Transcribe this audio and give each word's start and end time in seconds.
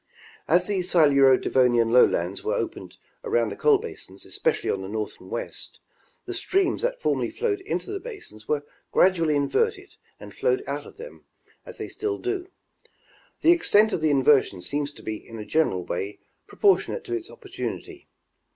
As 0.47 0.65
the 0.65 0.79
Siluro 0.81 1.37
Devonian 1.39 1.91
lowlands 1.91 2.43
were 2.43 2.55
opened 2.55 2.97
around 3.23 3.49
the 3.49 3.55
coal 3.55 3.77
basins, 3.77 4.25
especially 4.25 4.71
on 4.71 4.81
the 4.81 4.89
north 4.89 5.21
and 5.21 5.29
west, 5.29 5.79
the 6.25 6.33
streams 6.33 6.81
that 6.81 6.99
formerly 6.99 7.29
flowed 7.29 7.59
into 7.61 7.91
the 7.91 7.99
basins 7.99 8.47
were 8.47 8.65
gradually 8.91 9.35
inverted 9.35 9.93
and 10.19 10.33
flowed 10.33 10.63
out 10.65 10.87
of 10.87 10.97
them, 10.97 11.25
as 11.67 11.77
they 11.77 11.87
still 11.87 12.17
do. 12.17 12.47
The 13.41 13.51
extent 13.51 13.93
of 13.93 14.01
the 14.01 14.09
inversion 14.09 14.63
seems 14.63 14.89
to 14.89 15.03
be 15.03 15.17
in 15.17 15.37
a 15.37 15.45
general 15.45 15.85
way 15.85 16.17
proportionate 16.47 17.03
to 17.03 17.13
its 17.13 17.29
opportunity. 17.29 18.07